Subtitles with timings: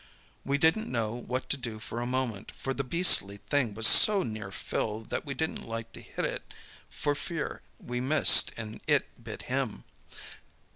[0.43, 4.23] We didn't know what to do for a moment, for the beastly thing was so
[4.23, 6.53] near Phil that we didn't like to hit it
[6.89, 9.83] for fear we missed and it bit him.